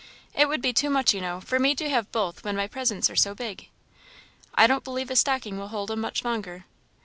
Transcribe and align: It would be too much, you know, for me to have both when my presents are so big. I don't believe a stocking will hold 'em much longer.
It 0.33 0.47
would 0.47 0.63
be 0.63 0.73
too 0.73 0.89
much, 0.89 1.13
you 1.13 1.21
know, 1.21 1.39
for 1.39 1.59
me 1.59 1.75
to 1.75 1.87
have 1.87 2.11
both 2.11 2.43
when 2.43 2.55
my 2.55 2.65
presents 2.65 3.07
are 3.11 3.15
so 3.15 3.35
big. 3.35 3.69
I 4.55 4.65
don't 4.65 4.83
believe 4.83 5.11
a 5.11 5.15
stocking 5.15 5.59
will 5.59 5.67
hold 5.67 5.91
'em 5.91 5.99
much 6.01 6.23
longer. 6.25 6.65